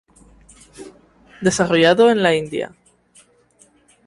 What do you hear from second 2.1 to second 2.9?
la India.